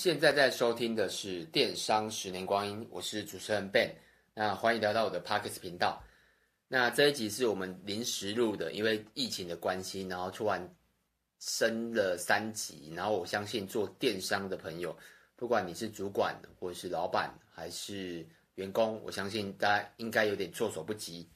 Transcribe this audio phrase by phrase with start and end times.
[0.00, 3.90] 现在在收听的是《电商十年光阴》，我是主持人 Ben，
[4.32, 6.00] 那欢迎来到我的 Podcast 频道。
[6.68, 10.72] 那这一集是我们临时录的，因为疫情的关系，然后突然
[11.40, 12.92] 升了三级。
[12.94, 14.96] 然后我相信做电商的朋友，
[15.34, 18.24] 不管你是主管或是老板还是
[18.54, 21.28] 员工，我相信大家应该有点措手不及。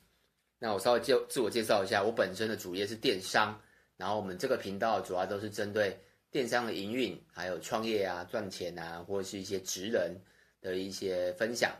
[0.61, 3.61] 那我稍微就自我介绍一下，我本身的主业是电商，
[3.97, 6.01] 然后我们这个频道主要都是针对。
[6.33, 10.19] 电商的营运，还有创业啊、赚钱啊，或者是一些职人
[10.63, 11.71] 的一些分享。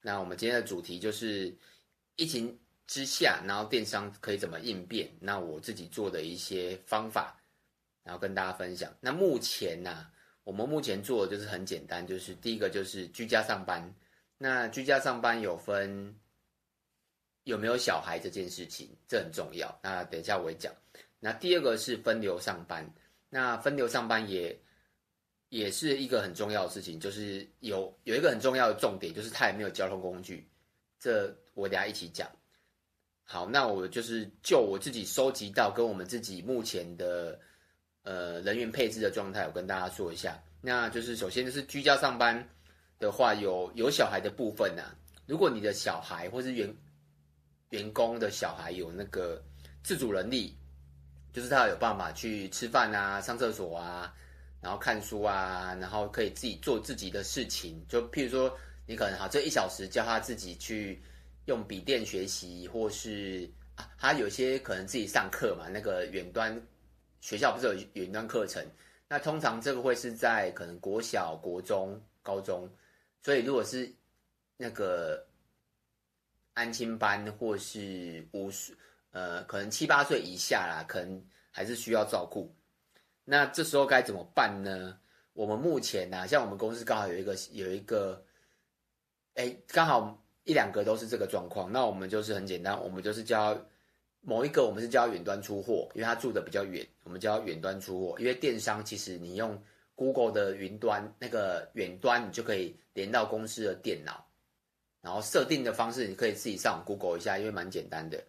[0.00, 1.52] 那我们今天的主题就是
[2.14, 5.10] 疫情之下，然后电商可以怎么应变？
[5.18, 7.36] 那我自己做的一些方法，
[8.04, 8.94] 然后跟大家分享。
[9.00, 10.06] 那目前呢、
[10.44, 13.92] 我们目前做的就是很简单，就是第一个就是居家上班。
[14.38, 16.14] 那居家上班有分
[17.42, 19.76] 有没有小孩这件事情，这很重要。
[19.82, 20.72] 那等一下我会讲。
[21.18, 22.88] 那第二个是分流上班。
[23.28, 24.58] 那分流上班也
[25.48, 30.48] 也是一个很重要的事情，就是有有一个很重要的重点，就是他也没有交通工具。
[30.98, 32.30] 这我等下一起讲。
[33.24, 37.38] 好，那我就是就我自己收集到跟我们自己目前的
[38.02, 40.40] 呃人员配置的状态，我跟大家说一下。
[40.60, 42.48] 那就是首先就是居家上班
[42.98, 44.94] 的话，有有小孩的部分呐、啊。
[45.26, 46.72] 如果你的小孩或是员
[47.70, 49.42] 员工的小孩有那个
[49.82, 50.56] 自主能力。
[51.36, 54.10] 就是他有办法去吃饭啊、上厕所啊，
[54.62, 57.84] 然后看书啊，然后可以自己做自己的事情。
[57.90, 60.98] 就譬如说，你可能好这一小时叫他自己去
[61.44, 65.68] 用笔电学习，或是啊，他有些可能自己上课嘛。
[65.68, 66.58] 那个远端
[67.20, 68.66] 学校不是有远端课程？
[69.06, 72.66] 那通常这个会是在可能国小、国中、高中。
[73.22, 73.94] 所以如果是
[74.56, 75.22] 那个
[76.54, 78.74] 安亲班或是五岁。
[79.12, 82.54] 呃，可能七八岁以下啦，可能还是需要照顾。
[83.24, 84.98] 那这时候该怎么办呢？
[85.32, 88.24] 我们目前呢、啊，像我们公司刚好有一个有一个，
[89.34, 91.70] 哎，刚好一两个都是这个状况。
[91.72, 93.58] 那我们就是很简单，我们就是教
[94.20, 98.18] 某一个，我们是教远端出货，因为他住的比较远，我们教远端出货。
[98.18, 99.60] 因为电商其实你用
[99.94, 104.26] Google 的云端那个远端，你就可以连到公司的电脑，
[105.00, 108.22] 然后设定的方式你可以自己上 Google 一下，因为蛮简单的。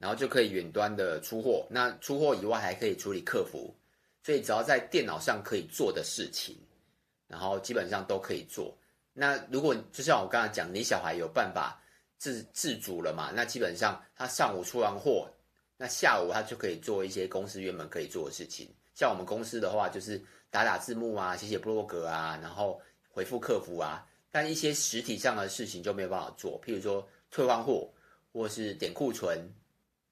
[0.00, 3.76] 然后就可以远端的出货，那出货以外还可以处理客服，
[4.24, 6.56] 所以只要在电脑上可以做的事情，
[7.28, 8.74] 然后基本上都可以做。
[9.12, 11.78] 那如果就像我刚才讲，你小孩有办法
[12.16, 13.30] 自自主了嘛？
[13.36, 15.30] 那基本上他上午出完货，
[15.76, 18.66] 那下午他就可以做一些公司原本可以做的事情。
[18.94, 20.18] 像我们公司的话，就是
[20.48, 24.06] 打打字幕啊，写写部落格啊，然后回复客服啊。
[24.30, 27.92] 但一些实体上的事情就没有办法做，譬如说退换货
[28.32, 29.38] 或是点库存。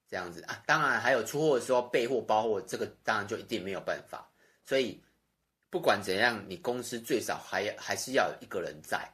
[0.08, 4.26] 这样子啊，当然还有出货的时候备货包货，这个当然就一定没有办法。
[4.64, 4.98] 所以
[5.68, 9.06] 不管怎样，你公司最少还还是要有一个人在，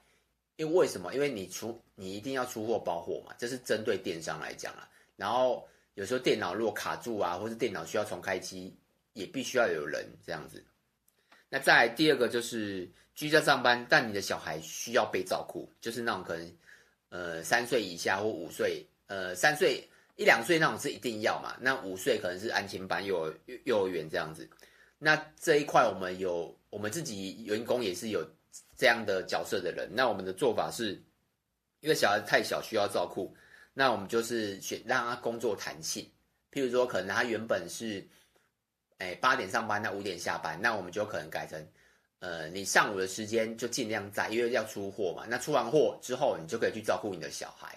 [0.55, 1.13] 因为为什么？
[1.13, 4.89] 因为你出你一定要出货包货嘛，这是针对电商来讲啊。
[5.17, 8.73] 然后有时候电脑如果卡住啊，或是电脑需要重开机，
[9.15, 10.65] 也必须要有人这样子。
[11.49, 16.57] 那再来第二个就是居家上班，但你的小孩需要被照顾，就是那种可能
[17.09, 19.85] 呃三岁以下或五岁，呃三岁。
[20.17, 21.57] 一两岁那种是一定要嘛？
[21.61, 24.49] 那五岁可能是安亲班、幼儿幼儿园这样子。
[24.99, 28.25] 那这一块我们有，我们自己员工也是有
[28.77, 29.91] 这样的角色的人。
[29.93, 30.93] 那我们的做法是，
[31.81, 33.35] 因为小孩太小需要照顾，
[33.73, 36.09] 那我们就是选让他工作弹性。
[36.53, 38.07] 譬如说，可能他原本是，
[38.99, 41.69] 哎八点上班，那五点下班，那我们就可能改成，
[42.21, 45.27] 呃，你上午的时间就尽量在，因为要出货嘛。
[45.29, 47.77] 那出完货之后，你就可以去照顾你的小孩。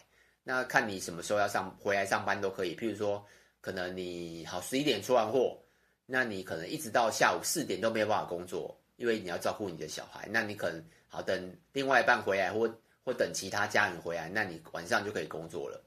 [0.49, 3.21] 那看你什么时候要上回来上班都可以，譬如说，
[3.59, 5.61] 可能你好十一点出完货，
[6.05, 10.25] 那你可能一直到下午四点都没有办法工作，因为你要照顾你的小孩。
[10.31, 15.83] 那你可能好等另外一半回来，或或等其他家人回来，那你晚上就可以工作了。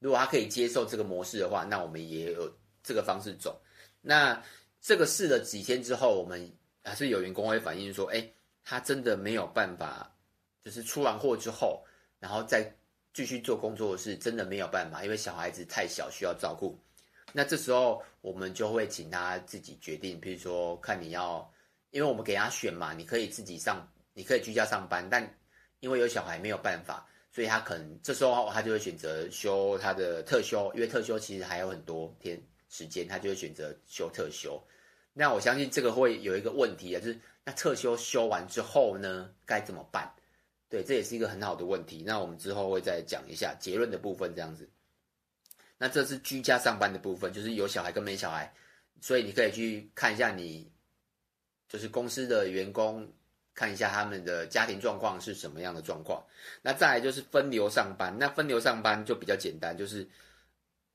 [0.00, 3.62] 如果他可以接受这个模式的话，那我们也有这个方式走。
[4.00, 4.42] 那
[4.80, 6.52] 这个试了几天之后，我们
[6.82, 8.28] 还是有员工会反映说，哎，
[8.64, 10.12] 他真的没有办法，
[10.64, 11.84] 就是出完货之后，
[12.18, 12.74] 然后再。
[13.12, 16.78] 继续做工作是真的没有办法，因为小孩子太小需要照顾。
[17.32, 21.48] 那这时候我们就会请他自己决定，比如说看你要，
[21.90, 25.22] 因为我们给他选嘛，你可以自己上，你可以居家上班，但
[25.78, 34.60] 因为有小孩没有办法，所以他可能这时候他就会选择休他的特休，因为特休其实还有很多天时间，他就会选择休特休。
[35.12, 40.12] 那我相信这个会有一个问题啊，就是那特休休完之后呢，该怎么办？
[40.70, 42.02] 对，这也是一个很好的问题。
[42.06, 44.70] 那我们之后会再讲一下结论的部分，这样子。
[45.76, 48.54] 那这是居家上班的部分，就是有小孩跟没小孩，
[49.00, 50.70] 所以你可以去看一下你
[51.68, 53.10] 就是公司的员工
[53.52, 56.24] 看一下他们的家庭状况是什么样的状况。
[56.62, 60.06] 那再来就是分流上班，那分流上班就比较简单，就是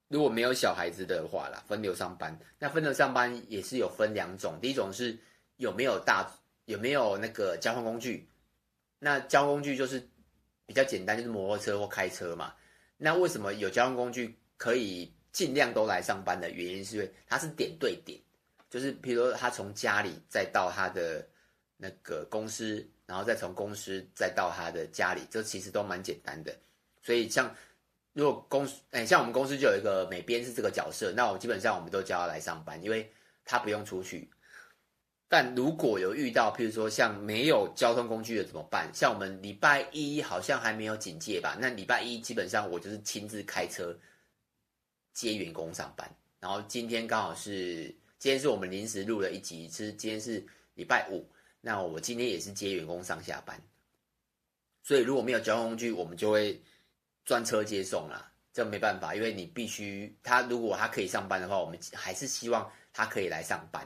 [0.07, 2.39] 如果没有小孩子的话啦，分流上班。
[2.59, 5.17] 那分流上班也是有分两种，第一种是
[5.57, 6.31] 有没有大
[6.65, 8.27] 有没有那个交通工具，
[9.05, 10.01] 那交通工具就是
[10.65, 12.55] 比较简单，就是摩托车或开车嘛。
[12.97, 18.19] 那为什么有交通工具可以尽量都来上班的原因，是因为它是点对点，
[18.67, 21.23] 就是比如说他从家里再到他的
[21.77, 26.51] 那个公司，然后再从公司再到他的家里，这其实都蛮简单的。
[27.03, 27.55] 所以像
[28.13, 33.07] 如果公司，哎，像我们公司就有一个美编是这个角色，那我基本上我们都叫他来上班，因为
[33.45, 34.27] 他不用出去。
[35.35, 38.89] 但如果有遇到，譬如说像没有交通工具的怎么办？
[38.93, 41.57] 像我们礼拜一好像还没有警戒吧？
[41.59, 43.93] 那礼拜一基本上我就是亲自开车
[45.11, 46.09] 接员工上班。
[46.39, 50.41] 然后今天刚好是今天是我们临时录了一集，是今天是
[50.75, 51.29] 礼拜五，
[51.59, 53.61] 那我今天也是接员工上下班。
[54.83, 56.63] 所以如果没有交通工具，我们就会
[57.25, 58.31] 专车接送啦。
[58.53, 63.85] 这没办法，因为你必须他如果他可以上班的话，我们还是希望他可以来上班。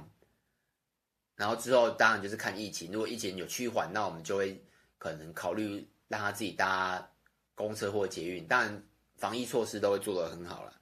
[1.40, 4.62] 然后之后当然就是看疫情，如果疫情有趋缓，那我们就会
[4.98, 7.10] 可能考虑让他自己搭
[7.56, 8.46] 公车或捷运。
[8.46, 8.84] 当然
[9.16, 10.74] 防疫措施都会做得很好了。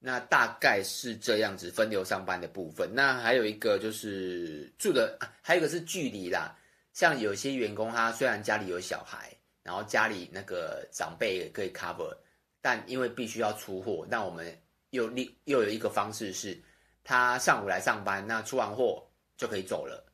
[0.00, 2.90] 那大概是这样子分流上班的部分。
[2.92, 6.58] 那还有一个就是住的，还有一个是距离啦。
[6.92, 9.32] 像有些员工他虽然家里有小孩，
[9.62, 12.12] 然后家里那个长辈也可以 cover，
[12.60, 14.60] 但因为必须要出货，那我们
[14.90, 16.60] 又另又有一个方式是，
[17.04, 19.06] 他上午来上班，那出完货。
[19.42, 20.06] 就可以走了。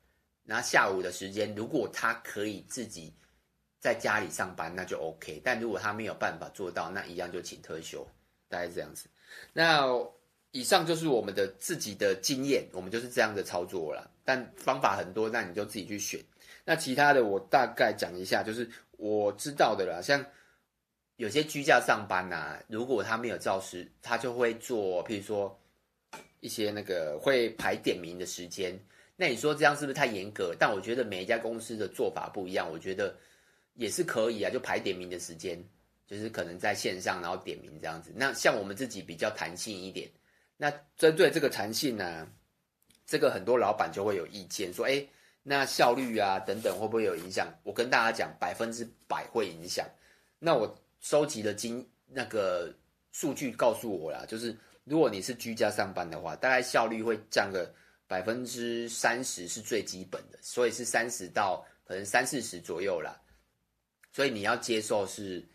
[0.43, 3.13] 那下午的时间，如果他可以自己
[3.79, 5.39] 在家里上班，那就 OK。
[5.45, 8.03] 但如果他没有办法做到，那一样就请特休，
[8.47, 9.07] 大概是这样子。
[9.53, 9.85] 那
[10.49, 14.09] 以上就是我们的自己的经验，我们就是这样的操作了。
[14.23, 16.19] 但方法很多，那你就自己去选。
[16.65, 18.67] 那其他的我大概讲一下，就是
[18.97, 20.01] 我知道的啦。
[20.01, 20.25] 像
[21.17, 25.55] 有些居家上班啊，如果他没有照时，他就会做，譬如说
[26.39, 28.75] 一些那个会排点名的时间。
[29.21, 30.55] 那你说这样是不是太严格？
[30.57, 33.13] 但我觉得每一家公司的做法不一样，我觉得
[33.73, 35.61] 也是可以啊，就排点名的时间，
[36.07, 38.13] 就是可能在线上然后点名这样子。
[38.15, 40.09] 那像我们自己比较弹性一点，
[40.55, 42.25] 那针对这个弹性呢、
[43.05, 45.05] 这个很多老板就会有意见，说，哎，
[45.43, 47.53] 那效率啊等等会不会有影响？
[47.63, 49.85] 我跟大家讲，百分之百会影响。
[50.39, 52.73] 那我收集的经那个
[53.11, 54.55] 数据告诉我啦，就是
[54.85, 57.69] 如果你是居家上班的话，大概效率会降个。
[58.09, 63.15] 百分之三十是最基本的，所以是三十到可能三四十左右啦。
[64.11, 65.47] 所以你要接受是，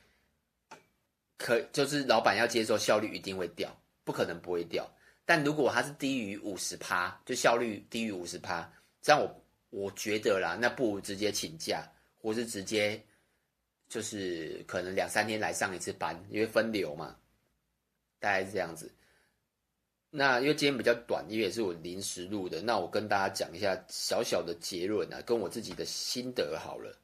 [1.37, 4.89] 可就是老板要接受效率一定会掉，不可能不会掉。
[5.25, 8.73] 但如果它是低于五十趴，就效率低于五十趴，
[9.03, 11.85] 这样我我觉得啦，那不如直接请假，
[12.23, 13.05] 或是直接
[13.89, 17.19] 就是可能两三天来上一次班，因为分流嘛，
[18.21, 18.95] 大概是这样子。
[20.17, 26.97] 那因为今天比较短，因为也是我临时录的，那我跟大家讲一下小小的结论啊，跟我自己的心得好了。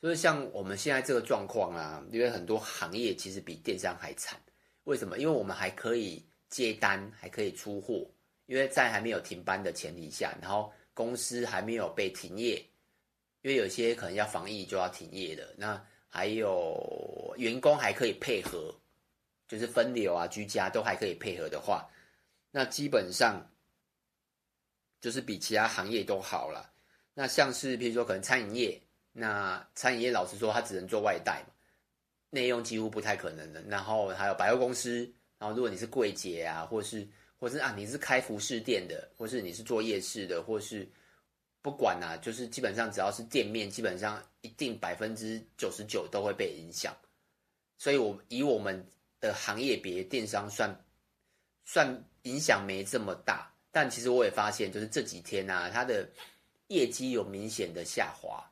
[0.00, 4.40] 就是像我们现在这个状况啊，因为很多行业其实比电商还惨。
[4.84, 5.18] 为什么？
[5.18, 8.10] 因为我们还可以接单，还可以出货，
[8.46, 12.56] 因为在还没有停班的前提下，然后公司还没有被停业，
[13.42, 15.54] 因为有些可能要防疫就要停业的。
[15.58, 15.78] 那
[16.08, 18.74] 还有员工还可以配合，
[19.46, 21.86] 就是分流啊、居家都还可以配合的话。
[22.56, 23.50] 那基本上
[25.00, 26.72] 就是比其他行业都好了。
[27.12, 28.80] 那像是譬如说可能餐饮业，
[29.10, 31.54] 那餐饮业老实说，它只能做外带嘛，
[32.30, 33.60] 内用几乎不太可能的。
[33.62, 34.98] 然后还有百货公司，
[35.36, 37.04] 然后如果你是柜姐啊，或是
[37.40, 40.88] 或是啊你是开服饰店的，或是你是做夜市的，或是
[41.60, 46.96] 不管啊，就是基本上只要是店面，基本上一定百分之九十九都会被影响。
[47.78, 50.72] 所以我以我们的行业别电商算
[51.64, 52.04] 算。
[52.24, 56.06] 影响没这么大，但其实我也发现，就是这几天啊，它的
[56.66, 58.44] 业绩有明显的下滑，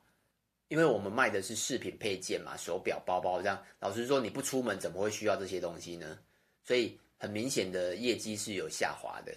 [0.68, 3.62] 因为我们卖的是饰品配件嘛，手表、包包这样。
[3.80, 6.18] 老实说，你不出门怎么会需要这些东西呢？
[6.64, 9.32] 所以很明显的业绩是有下滑的，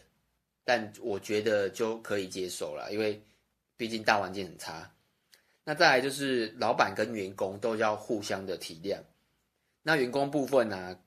[0.63, 3.21] 但我觉得就可以接受了，因为
[3.77, 4.91] 毕竟大环境很差。
[5.63, 8.99] 那再来就是老板跟员工都要互相的体谅。
[9.81, 10.99] 那员工部分呢、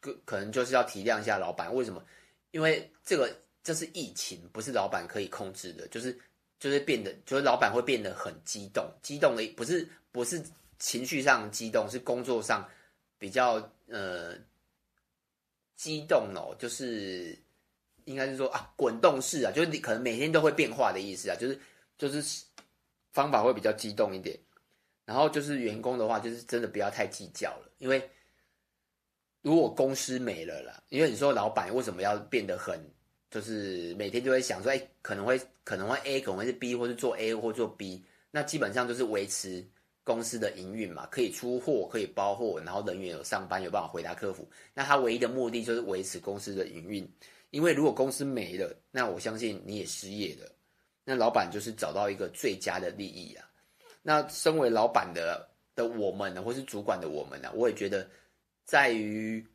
[0.00, 2.04] 可可能就是要体谅一下老板，为什么？
[2.52, 6.16] 因为这个这是疫情，不是老板可以控制的，就是
[6.60, 10.40] 就是变得，就是老板会变得很激动，激动的不是不是
[10.78, 12.68] 情绪上激动，是工作上
[13.18, 13.54] 比较
[13.88, 14.36] 呃
[15.76, 17.36] 激动哦，就是
[18.04, 21.58] 应该是说啊滚动式啊，就是你可能每天都会变化的意思啊，就是
[21.98, 22.44] 就是
[23.12, 24.38] 方法会比较激动一点。
[25.04, 28.08] 然后就是员工的话，就是真的不要太计较了，因为
[29.42, 32.80] 如果公司没了啦，因为你说老板为什么要变得很，
[33.30, 39.66] 就是每天就会想说，哎，可能会可能会 A，可能会是 B，或是做 A 或做 B，那基本上就是维持
[40.04, 47.08] 公司的营运嘛，可以出货，可以包货，然后人员有上班，有办法回答客服，那他唯一的目的就是维持公司的营运。
[47.50, 50.50] 因为如果公司没了，那我相信你也失业了，
[51.04, 53.46] 那老板就是找到一个最佳的利益啊。
[54.00, 58.08] 那身为老板的的我们呢，或是主管的我们呢，我也觉得，
[58.72, 59.46] 在于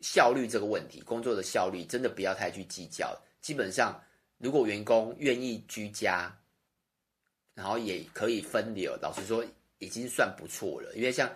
[0.00, 3.20] 效率这个问题，工作的效率真的不要太去计较。
[3.40, 4.00] 基本上，
[4.38, 6.32] 如果员工愿意居家，
[7.52, 9.44] 然后也可以分流，老实说，
[9.78, 10.94] 已经算不错了。
[10.94, 11.28] 因为像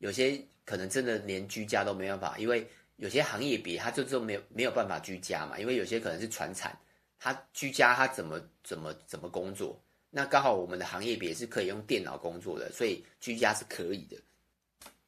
[0.00, 5.58] 有些可能真的连居家都没办法，因为有些行业别他就就没有没有办法居家嘛。
[5.58, 6.78] 因为有些可能是传产，
[7.18, 9.82] 他居家他怎么怎么怎么工作？
[10.10, 14.18] 那刚好我们的行业别是可以用电脑工作的，所以居家是可以的。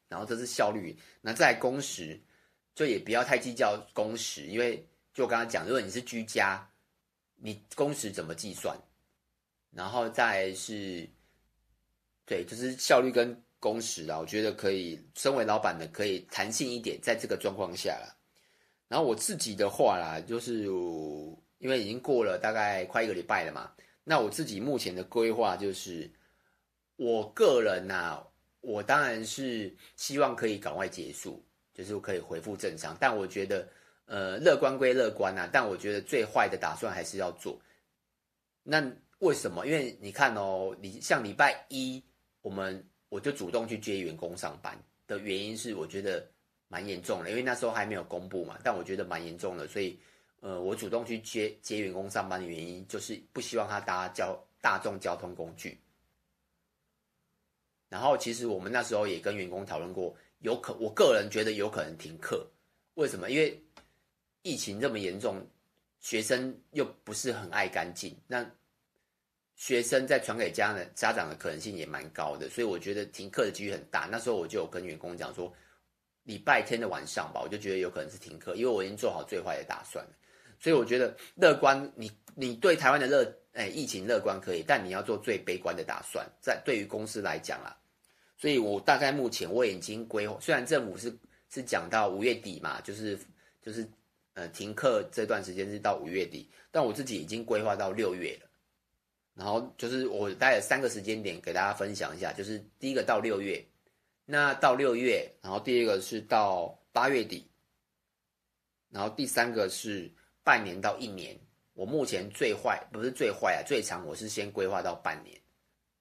[0.09, 2.19] 然后这是效率，那再来工时，
[2.75, 6.67] 就也不要太计较工时，因为就我刚刚讲，如果你是居家，
[7.35, 8.77] 你工时怎么计算？
[9.71, 11.07] 然后再是，
[12.25, 18.15] 对，就是效率跟工时啊，我觉得可以，身为老板的可以弹性一点，在这个状况下啦。
[18.87, 20.63] 然后我自己的话啦，就是
[21.59, 23.71] 因为已经过了大概快一个礼拜了嘛。
[24.03, 26.11] 那我自己目前的规划就是，
[26.95, 28.25] 我个人呐、
[28.61, 32.95] 我当然是希望可以赶快结束，就是可以恢复正常。
[32.99, 33.67] 但我觉得，
[34.05, 37.59] 呃，乐观归乐观、啊，但我觉得最坏的打算还是要做。
[38.63, 38.83] 那
[39.19, 39.65] 为什么？
[39.65, 42.03] 因为你看哦，你像礼拜一，
[42.41, 46.25] 我们我就主动去接员工上班的原因是，我觉得
[46.67, 49.99] 蛮严重的，因为那时候还没有公布嘛，但我觉得蛮严重的，所以。
[50.41, 55.77] 呃，我主动去接接员工上班的原因，就是不希望他搭交大众交通工具。
[57.89, 62.47] 然后，其实我们那时候也跟员工讨论过，有可我个人觉得有可能停课。
[62.93, 63.29] 为什么？
[63.31, 63.61] 因为
[64.43, 65.45] 疫情这么严重，
[65.99, 68.45] 学生又不是很爱干净，那
[69.55, 74.07] 学生再传给家的家长的可能性也蛮高的，所以我觉得停课的几率很大。
[74.11, 75.51] 那时候我就有跟员工讲说，
[76.23, 80.11] 礼拜天的晚上吧，我就觉得有可能是停课，因为我已经做好最坏的打算了。
[80.59, 87.75] 所以我觉得乐观，你你对台湾的乐，哎，疫情乐观可以，但你要做最悲观的打算，在对于公司来讲啦。
[88.39, 91.15] 所以我大概目前我已经规划，虽然政府是
[91.49, 93.19] 是讲到五月底嘛，就是
[93.61, 93.87] 就是
[94.33, 98.49] 呃停课这段时间是到五月底，但我自己已经规划到六月了。
[99.35, 103.63] 然后就是我大概有三个时间点给大家分享一下，就是第一个到六月，
[104.25, 107.45] 那到六月，然后第二个是到八月底，
[108.89, 110.11] 然后第三个是。
[110.41, 111.37] 半年到一年，
[111.73, 115.39] 我目前最坏不是最坏啊，最长我是先规划到半年，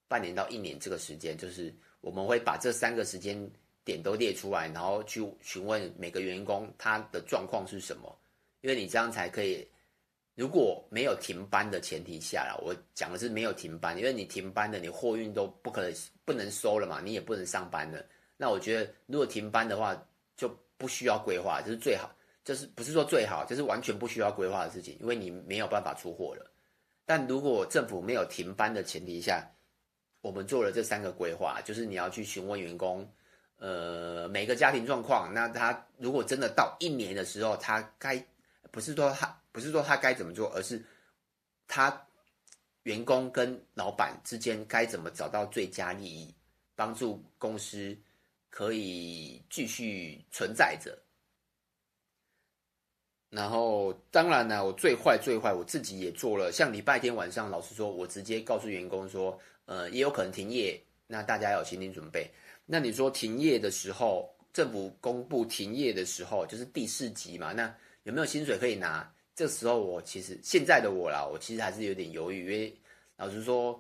[0.07, 3.39] 半年到一年这个时间，就是我们会把这三个时间
[3.85, 8.19] 点都列出来，然后去询问每个员工他的状况是什么，
[8.61, 9.67] 因为你这样才可以，
[10.35, 15.93] 如果没有停班的前提下啦，我讲的是没有停班，因为你停班的，你货运都不可能
[16.25, 18.05] 不能收了嘛，你也不能上班了，
[18.37, 19.97] 那我觉得如果停班的话，
[20.37, 22.11] 就不需要规划，这是最好。
[22.45, 26.51] 就是不是说最好，就是完全不需要规划的事情，因为你没有办法出货了。
[27.05, 29.47] 但如果政府没有停班的前提下，
[30.21, 33.09] 我们做了这三个规划，就是你要去询问员工，
[33.59, 35.33] 呃，每个家庭状况。
[35.33, 38.23] 那他如果真的到一年的时候，他该
[38.71, 40.85] 不是说他不是说他该怎么做，而是
[41.67, 42.07] 他
[42.83, 46.35] 员工跟老板之间该怎么找到最佳利益，
[46.75, 47.97] 帮助公司
[48.51, 50.99] 可以继续存在着。
[53.31, 56.51] 然后，当然呢，我最坏最坏，我自己也做了。
[56.51, 62.27] 像礼拜天晚上，老实说，我直接告诉员工说，呃，也有可能停业，那大家要有心理准备。
[62.65, 67.53] 那你说停业的时候，政府公布停业的时候，就是第四级嘛？
[67.53, 67.73] 那
[68.05, 69.13] 有没有薪水可以拿？
[69.35, 72.77] 这时候我其实现在的我啦，我其实还是有点犹豫，因为
[73.17, 73.79] 老实说，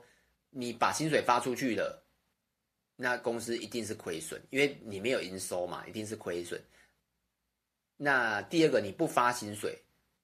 [0.50, 2.04] 你把薪水发出去了，
[2.96, 6.60] 那公司一定是亏损，因为你没有营收嘛，一定是亏损。
[7.96, 9.76] 那第二个，你不发薪水，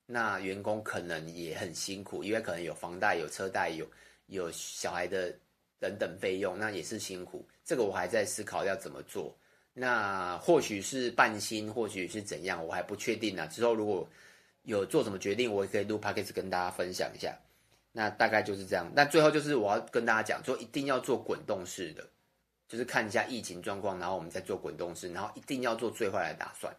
[0.04, 3.88] 那员工可能也很辛苦，因为可能有房贷、有车贷、有
[4.26, 5.37] 有小孩的
[5.84, 7.46] 等等费用，那也是辛苦。
[7.62, 9.36] 这个我还在思考要怎么做。
[9.74, 13.46] 那或许是半薪，或许是怎样，我还不确定呢。
[13.48, 14.08] 之后如果
[14.62, 17.36] 有做什么决定，我也可以录 podcast 跟大家分享一下。
[17.92, 18.90] 那大概就是这样。
[18.96, 22.08] 那最后就是我要跟大家讲，说一定要做滚动式的，
[22.66, 26.74] 就是看一下疫情状况，然后我们再做滚动式，然后一定要做最坏的打算。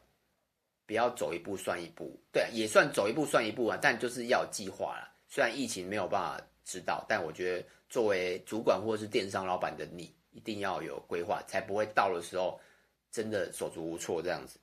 [0.88, 5.12] 不要走一步算一步，对，也算走一步算一步啊，但就是要计划了。
[5.28, 12.60] 虽然疫情没有办法知道，但我觉得作为主管或者是电商老板的你，一定要有规划，才不会到的时候
[13.12, 14.60] 真的手足无措这样子。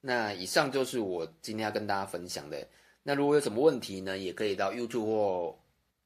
[0.00, 2.66] 那以上就是我今天要跟大家分享的。
[3.02, 5.58] 那如果有什么问题呢，也可以到 YouTube 或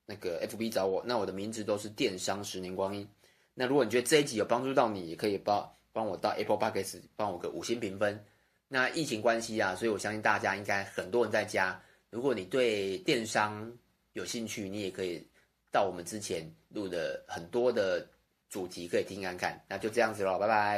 [0.06, 1.02] 那个 FB 找我。
[1.04, 3.08] 那我的名字都是电商十年光阴。
[3.54, 8.22] 那如果你觉得这一集有帮助到你，也可以帮帮我到 Apple Podcast 帮我个五星评分。
[8.68, 11.82] 那疫情关系啊，所以我相信大家应该很多人在家。
[12.10, 13.70] 如果你对电商
[14.12, 15.26] 有兴趣，你也可以
[15.70, 18.06] 到我们之前录的很多的
[18.48, 19.60] 主题可以听看看。
[19.68, 20.68] 那就这样子喽，拜拜。